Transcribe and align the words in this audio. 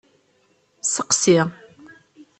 Seqsi. 0.93 1.37